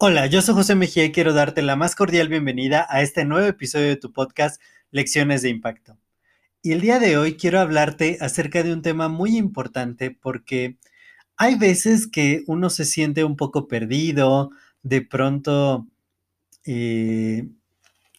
Hola, 0.00 0.26
yo 0.26 0.42
soy 0.42 0.54
José 0.54 0.76
Mejía 0.76 1.04
y 1.04 1.12
quiero 1.12 1.32
darte 1.32 1.60
la 1.60 1.74
más 1.74 1.96
cordial 1.96 2.28
bienvenida 2.28 2.86
a 2.88 3.02
este 3.02 3.24
nuevo 3.24 3.48
episodio 3.48 3.88
de 3.88 3.96
tu 3.96 4.12
podcast 4.12 4.62
Lecciones 4.92 5.42
de 5.42 5.48
Impacto. 5.48 5.98
Y 6.62 6.72
el 6.72 6.80
día 6.80 6.98
de 7.00 7.18
hoy 7.18 7.36
quiero 7.36 7.58
hablarte 7.58 8.16
acerca 8.20 8.62
de 8.62 8.72
un 8.72 8.82
tema 8.82 9.08
muy 9.08 9.36
importante 9.36 10.10
porque 10.10 10.78
hay 11.36 11.56
veces 11.56 12.06
que 12.06 12.44
uno 12.46 12.70
se 12.70 12.84
siente 12.84 13.24
un 13.24 13.36
poco 13.36 13.68
perdido, 13.68 14.50
de 14.82 15.02
pronto 15.02 15.86
eh, 16.64 17.48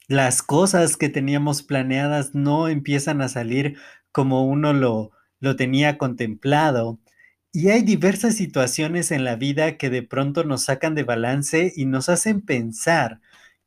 las 0.08 0.42
cosas 0.42 0.98
que 0.98 1.10
teníamos 1.10 1.64
planeadas 1.64 2.34
no 2.34 2.68
empiezan 2.68 3.22
a 3.22 3.30
salir 3.30 3.78
como 4.12 4.46
uno 4.46 4.74
lo, 4.74 5.12
lo 5.40 5.56
tenía 5.56 5.98
contemplado. 5.98 7.00
Y 7.52 7.70
hay 7.70 7.82
diversas 7.82 8.36
situaciones 8.36 9.12
en 9.12 9.24
la 9.24 9.36
vida 9.36 9.78
que 9.78 9.90
de 9.90 10.04
pronto 10.04 10.44
nos 10.44 10.64
sacan 10.64 10.94
de 10.94 11.04
balance 11.04 11.74
y 11.76 11.86
nos 11.86 12.08
hacen 12.10 12.42
pensar 12.42 13.22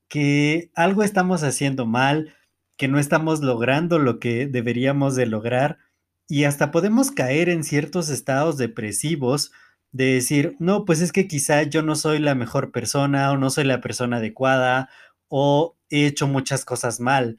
que 0.08 0.70
algo 0.74 1.02
estamos 1.02 1.42
haciendo 1.42 1.84
mal, 1.86 2.34
que 2.76 2.86
no 2.86 3.00
estamos 3.00 3.40
logrando 3.40 3.98
lo 3.98 4.20
que 4.20 4.46
deberíamos 4.46 5.16
de 5.16 5.26
lograr 5.26 5.78
y 6.28 6.44
hasta 6.44 6.70
podemos 6.70 7.10
caer 7.10 7.48
en 7.48 7.64
ciertos 7.64 8.08
estados 8.08 8.56
depresivos 8.56 9.52
de 9.90 10.14
decir, 10.14 10.56
no, 10.60 10.84
pues 10.84 11.00
es 11.00 11.12
que 11.12 11.26
quizá 11.28 11.62
yo 11.64 11.82
no 11.82 11.96
soy 11.96 12.20
la 12.20 12.34
mejor 12.34 12.72
persona 12.72 13.32
o 13.32 13.36
no 13.36 13.50
soy 13.50 13.64
la 13.64 13.80
persona 13.80 14.18
adecuada 14.18 14.88
o 15.28 15.76
he 15.90 16.06
hecho 16.06 16.28
muchas 16.28 16.64
cosas 16.64 17.00
mal. 17.00 17.38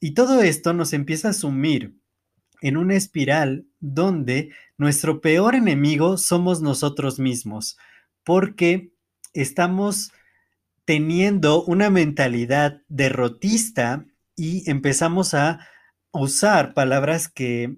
Y 0.00 0.14
todo 0.14 0.42
esto 0.42 0.72
nos 0.72 0.92
empieza 0.92 1.30
a 1.30 1.32
sumir 1.32 1.96
en 2.60 2.76
una 2.76 2.96
espiral 2.96 3.66
donde 3.80 4.50
nuestro 4.78 5.20
peor 5.20 5.54
enemigo 5.54 6.16
somos 6.16 6.62
nosotros 6.62 7.18
mismos, 7.18 7.78
porque 8.24 8.92
estamos 9.32 10.12
teniendo 10.84 11.62
una 11.64 11.90
mentalidad 11.90 12.82
derrotista 12.88 14.06
y 14.36 14.68
empezamos 14.70 15.34
a 15.34 15.66
usar 16.12 16.74
palabras 16.74 17.28
que, 17.28 17.76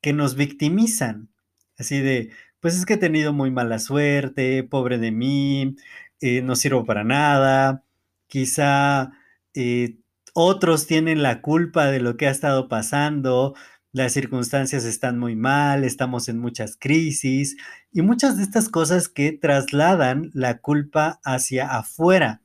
que 0.00 0.12
nos 0.12 0.34
victimizan, 0.34 1.28
así 1.76 2.00
de, 2.00 2.30
pues 2.60 2.76
es 2.76 2.86
que 2.86 2.94
he 2.94 2.98
tenido 2.98 3.32
muy 3.32 3.50
mala 3.50 3.78
suerte, 3.78 4.62
pobre 4.64 4.98
de 4.98 5.10
mí, 5.10 5.76
eh, 6.20 6.40
no 6.42 6.56
sirvo 6.56 6.84
para 6.84 7.04
nada, 7.04 7.84
quizá 8.28 9.12
eh, 9.54 9.98
otros 10.32 10.86
tienen 10.86 11.22
la 11.22 11.42
culpa 11.42 11.86
de 11.86 12.00
lo 12.00 12.16
que 12.16 12.26
ha 12.26 12.30
estado 12.30 12.68
pasando, 12.68 13.54
las 13.94 14.12
circunstancias 14.12 14.84
están 14.84 15.20
muy 15.20 15.36
mal, 15.36 15.84
estamos 15.84 16.28
en 16.28 16.40
muchas 16.40 16.76
crisis 16.76 17.56
y 17.92 18.02
muchas 18.02 18.36
de 18.36 18.42
estas 18.42 18.68
cosas 18.68 19.08
que 19.08 19.30
trasladan 19.30 20.32
la 20.34 20.58
culpa 20.58 21.20
hacia 21.24 21.68
afuera. 21.78 22.42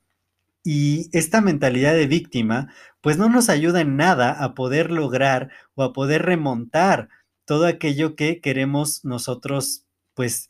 Y 0.63 1.09
esta 1.11 1.41
mentalidad 1.41 1.95
de 1.95 2.05
víctima, 2.05 2.71
pues 3.01 3.17
no 3.17 3.29
nos 3.29 3.49
ayuda 3.49 3.81
en 3.81 3.97
nada 3.97 4.31
a 4.31 4.53
poder 4.53 4.91
lograr 4.91 5.49
o 5.73 5.81
a 5.81 5.91
poder 5.91 6.21
remontar 6.21 7.09
todo 7.45 7.65
aquello 7.65 8.15
que 8.15 8.41
queremos 8.41 9.03
nosotros, 9.03 9.85
pues, 10.13 10.49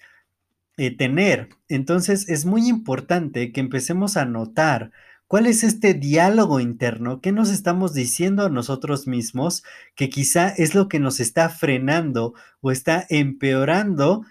eh, 0.76 0.94
tener. 0.96 1.48
Entonces 1.70 2.28
es 2.28 2.46
muy 2.46 2.68
importante 2.68 3.54
que 3.54 3.62
empecemos 3.62 4.18
a 4.18 4.26
notar 4.26 4.92
¿Cuál 5.30 5.46
es 5.46 5.64
este 5.64 5.94
diálogo 5.94 6.60
interno? 6.60 7.22
¿Qué 7.22 7.32
nos 7.32 7.52
estamos 7.52 7.94
diciendo 7.94 8.48
a 8.48 8.50
nosotros 8.50 9.06
mismos 9.06 9.64
que 9.94 10.10
quizá 10.10 10.50
es 10.50 10.74
lo 10.74 10.88
que 10.90 10.98
nos 10.98 11.20
está 11.20 11.50
frenando 11.50 12.34
o 12.62 12.72
está 12.72 13.06
empeorando 13.10 14.26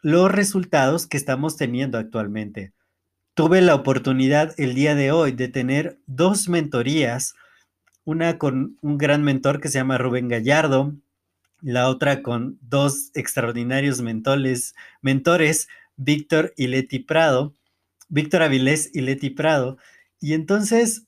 los 0.00 0.32
resultados 0.32 1.06
que 1.06 1.18
estamos 1.18 1.58
teniendo 1.58 1.98
actualmente? 1.98 2.72
Tuve 3.34 3.60
la 3.60 3.74
oportunidad 3.74 4.54
el 4.56 4.74
día 4.74 4.94
de 4.94 5.12
hoy 5.12 5.32
de 5.32 5.48
tener 5.48 5.98
dos 6.06 6.48
mentorías, 6.48 7.34
una 8.04 8.38
con 8.38 8.78
un 8.80 8.96
gran 8.96 9.22
mentor 9.24 9.60
que 9.60 9.68
se 9.68 9.76
llama 9.76 9.98
Rubén 9.98 10.28
Gallardo, 10.28 10.94
la 11.60 11.90
otra 11.90 12.22
con 12.22 12.58
dos 12.62 13.10
extraordinarios 13.12 14.00
mentores, 14.00 14.74
mentores 15.02 15.68
Víctor 15.96 16.54
y 16.56 16.68
Leti 16.68 17.00
Prado, 17.00 17.54
Víctor 18.08 18.40
Avilés 18.40 18.90
y 18.94 19.02
Leti 19.02 19.28
Prado, 19.28 19.76
y 20.20 20.34
entonces 20.34 21.06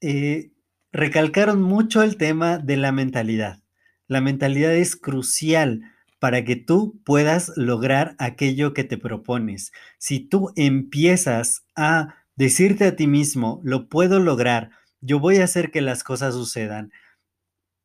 eh, 0.00 0.52
recalcaron 0.92 1.62
mucho 1.62 2.02
el 2.02 2.16
tema 2.16 2.58
de 2.58 2.76
la 2.76 2.92
mentalidad. 2.92 3.62
La 4.06 4.20
mentalidad 4.20 4.74
es 4.74 4.96
crucial 4.96 5.82
para 6.18 6.44
que 6.44 6.56
tú 6.56 7.00
puedas 7.04 7.52
lograr 7.56 8.16
aquello 8.18 8.74
que 8.74 8.84
te 8.84 8.98
propones. 8.98 9.72
Si 9.98 10.20
tú 10.20 10.52
empiezas 10.56 11.64
a 11.76 12.14
decirte 12.36 12.86
a 12.86 12.96
ti 12.96 13.06
mismo, 13.06 13.60
lo 13.64 13.88
puedo 13.88 14.20
lograr, 14.20 14.70
yo 15.00 15.20
voy 15.20 15.38
a 15.38 15.44
hacer 15.44 15.70
que 15.70 15.80
las 15.80 16.02
cosas 16.02 16.34
sucedan, 16.34 16.90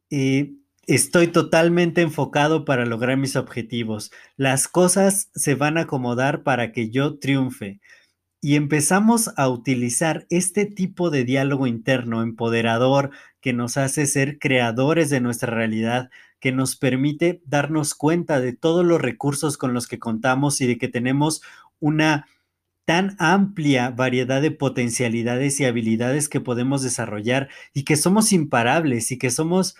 eh, 0.10 0.54
estoy 0.88 1.28
totalmente 1.28 2.02
enfocado 2.02 2.66
para 2.66 2.86
lograr 2.86 3.18
mis 3.18 3.36
objetivos, 3.36 4.12
las 4.36 4.68
cosas 4.68 5.30
se 5.34 5.56
van 5.56 5.78
a 5.78 5.82
acomodar 5.82 6.44
para 6.44 6.72
que 6.72 6.90
yo 6.90 7.20
triunfe 7.20 7.82
y 8.44 8.58
empezamos 8.58 9.32
a 9.38 9.48
utilizar 9.48 10.28
este 10.30 10.66
tipo 10.66 11.10
de 11.10 11.24
diálogo 11.24 11.66
interno 11.66 12.22
empoderador 12.22 13.12
que 13.40 13.54
nos 13.54 13.78
hace 13.78 14.06
ser 14.06 14.38
creadores 14.38 15.10
de 15.10 15.22
nuestra 15.22 15.56
realidad, 15.56 16.12
que 16.42 16.52
nos 16.52 16.76
permite 16.76 17.42
darnos 17.46 17.96
cuenta 17.96 18.42
de 18.42 18.52
todos 18.52 18.86
los 18.86 19.02
recursos 19.02 19.56
con 19.56 19.74
los 19.74 19.88
que 19.88 19.98
contamos 19.98 20.60
y 20.60 20.68
de 20.68 20.78
que 20.78 20.90
tenemos 20.90 21.42
una 21.80 22.28
tan 22.84 23.16
amplia 23.18 23.92
variedad 23.92 24.42
de 24.42 24.52
potencialidades 24.52 25.62
y 25.62 25.66
habilidades 25.66 26.28
que 26.28 26.42
podemos 26.42 26.82
desarrollar 26.82 27.48
y 27.74 27.84
que 27.84 27.96
somos 27.96 28.34
imparables 28.34 29.14
y 29.14 29.18
que 29.18 29.32
somos 29.32 29.78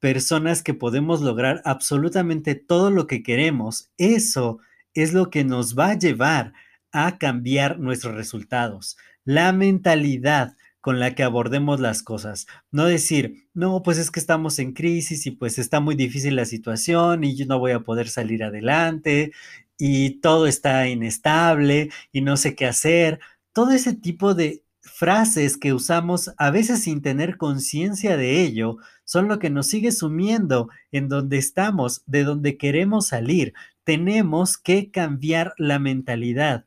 personas 0.00 0.64
que 0.64 0.74
podemos 0.74 1.20
lograr 1.20 1.62
absolutamente 1.64 2.56
todo 2.56 2.90
lo 2.90 3.06
que 3.06 3.22
queremos. 3.22 3.88
Eso 3.98 4.58
es 4.94 5.12
lo 5.12 5.30
que 5.30 5.44
nos 5.44 5.78
va 5.78 5.90
a 5.90 5.98
llevar 5.98 6.54
a 6.92 7.18
cambiar 7.18 7.78
nuestros 7.78 8.14
resultados. 8.14 8.96
La 9.24 9.52
mentalidad 9.52 10.54
con 10.80 10.98
la 10.98 11.14
que 11.14 11.22
abordemos 11.22 11.80
las 11.80 12.02
cosas. 12.02 12.46
No 12.70 12.86
decir, 12.86 13.48
no, 13.54 13.82
pues 13.82 13.98
es 13.98 14.10
que 14.10 14.20
estamos 14.20 14.58
en 14.58 14.72
crisis 14.72 15.26
y 15.26 15.30
pues 15.30 15.58
está 15.58 15.80
muy 15.80 15.94
difícil 15.94 16.36
la 16.36 16.46
situación 16.46 17.24
y 17.24 17.36
yo 17.36 17.46
no 17.46 17.58
voy 17.58 17.72
a 17.72 17.80
poder 17.80 18.08
salir 18.08 18.42
adelante 18.42 19.32
y 19.78 20.20
todo 20.20 20.46
está 20.46 20.88
inestable 20.88 21.90
y 22.12 22.22
no 22.22 22.36
sé 22.36 22.54
qué 22.54 22.66
hacer. 22.66 23.20
Todo 23.52 23.72
ese 23.72 23.94
tipo 23.94 24.34
de 24.34 24.64
frases 24.80 25.56
que 25.56 25.72
usamos 25.72 26.32
a 26.38 26.50
veces 26.50 26.82
sin 26.82 27.02
tener 27.02 27.36
conciencia 27.36 28.16
de 28.16 28.42
ello 28.42 28.78
son 29.04 29.28
lo 29.28 29.38
que 29.38 29.50
nos 29.50 29.66
sigue 29.66 29.92
sumiendo 29.92 30.68
en 30.92 31.08
donde 31.08 31.38
estamos, 31.38 32.02
de 32.06 32.24
donde 32.24 32.56
queremos 32.56 33.08
salir. 33.08 33.54
Tenemos 33.84 34.56
que 34.56 34.90
cambiar 34.90 35.54
la 35.58 35.78
mentalidad 35.78 36.64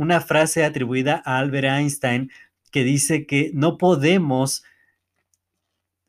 una 0.00 0.22
frase 0.22 0.64
atribuida 0.64 1.22
a 1.26 1.36
Albert 1.36 1.68
Einstein 1.68 2.30
que 2.72 2.84
dice 2.84 3.26
que 3.26 3.50
no 3.52 3.76
podemos 3.76 4.64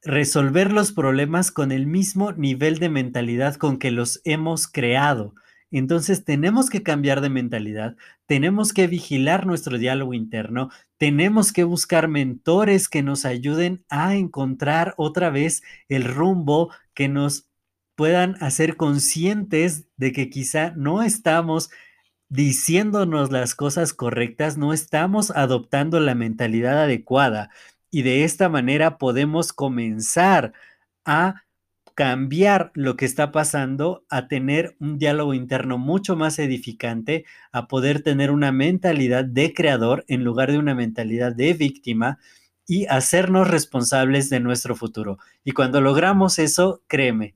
resolver 0.02 0.72
los 0.72 0.94
problemas 0.94 1.52
con 1.52 1.74
el 1.74 1.88
mismo 1.88 2.32
nivel 2.32 2.80
de 2.80 2.88
mentalidad 2.88 3.56
con 3.56 3.80
que 3.80 3.92
los 3.92 4.22
hemos 4.24 4.70
creado. 4.70 5.36
Entonces 5.72 6.24
tenemos 6.24 6.70
que 6.70 6.84
cambiar 6.84 7.20
de 7.20 7.30
mentalidad, 7.30 7.98
tenemos 8.28 8.72
que 8.72 8.88
vigilar 8.88 9.46
nuestro 9.46 9.78
diálogo 9.78 10.14
interno, 10.14 10.70
tenemos 10.98 11.52
que 11.52 11.66
buscar 11.66 12.08
mentores 12.08 12.88
que 12.88 13.04
nos 13.04 13.26
ayuden 13.26 13.84
a 13.90 14.16
encontrar 14.16 14.94
otra 14.96 15.30
vez 15.30 15.64
el 15.90 16.06
rumbo, 16.06 16.74
que 16.94 17.10
nos 17.10 17.50
puedan 17.96 18.38
hacer 18.40 18.78
conscientes 18.78 19.86
de 19.98 20.14
que 20.14 20.30
quizá 20.30 20.72
no 20.78 21.04
estamos 21.04 21.70
diciéndonos 22.32 23.30
las 23.30 23.56
cosas 23.56 23.94
correctas, 23.94 24.58
no 24.58 24.72
estamos 24.72 25.32
adoptando 25.32 26.00
la 26.00 26.16
mentalidad 26.16 26.82
adecuada 26.82 27.50
y 27.92 28.04
de 28.04 28.24
esta 28.24 28.48
manera 28.48 28.98
podemos 28.98 29.52
comenzar 29.52 30.54
a 31.04 31.44
cambiar 31.94 32.72
lo 32.74 32.96
que 32.96 33.04
está 33.04 33.34
pasando 33.34 34.06
a 34.10 34.30
tener 34.30 34.78
un 34.80 34.98
diálogo 34.98 35.34
interno 35.34 35.78
mucho 35.78 36.16
más 36.16 36.40
edificante, 36.40 37.26
a 37.52 37.68
poder 37.68 38.02
tener 38.02 38.32
una 38.32 38.54
mentalidad 38.54 39.26
de 39.26 39.54
creador 39.54 40.06
en 40.08 40.24
lugar 40.24 40.54
de 40.54 40.58
una 40.58 40.74
mentalidad 40.74 41.36
de 41.36 41.54
víctima 41.54 42.18
y 42.66 42.86
hacernos 42.86 43.50
responsables 43.50 44.30
de 44.30 44.40
nuestro 44.40 44.78
futuro. 44.78 45.18
Y 45.44 45.52
cuando 45.52 45.82
logramos 45.82 46.40
eso, 46.40 46.82
créeme, 46.88 47.36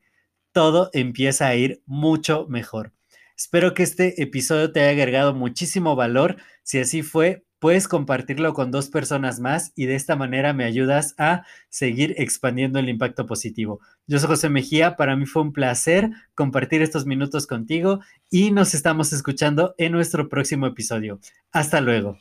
todo 0.54 0.90
empieza 0.94 1.48
a 1.48 1.56
ir 1.56 1.82
mucho 1.86 2.48
mejor. 2.48 2.94
Espero 3.38 3.74
que 3.74 3.84
este 3.84 4.22
episodio 4.22 4.72
te 4.72 4.80
haya 4.80 4.92
agregado 4.92 5.34
muchísimo 5.34 5.96
valor. 5.96 6.38
Si 6.64 6.80
así 6.80 7.04
fue, 7.04 7.46
puedes 7.60 7.88
compartirlo 7.88 8.54
con 8.54 8.72
dos 8.72 8.90
personas 8.90 9.40
más 9.40 9.74
y 9.76 9.88
de 9.88 9.96
esta 9.96 10.16
manera 10.16 10.54
me 10.54 10.64
ayudas 10.64 11.16
a 11.18 11.44
seguir 11.70 12.16
expandiendo 12.18 12.80
el 12.80 12.90
impacto 12.90 13.26
positivo. 13.26 13.80
Yo 14.08 14.20
soy 14.20 14.30
José 14.30 14.50
Mejía, 14.50 14.96
para 14.96 15.16
mí 15.16 15.26
fue 15.26 15.42
un 15.42 15.52
placer 15.52 16.12
compartir 16.34 16.82
estos 16.82 17.06
minutos 17.06 17.46
contigo 17.48 18.00
y 18.30 18.52
nos 18.52 18.74
estamos 18.74 19.12
escuchando 19.12 19.76
en 19.78 19.92
nuestro 19.92 20.30
próximo 20.30 20.68
episodio. 20.68 21.20
Hasta 21.52 21.82
luego. 21.82 22.18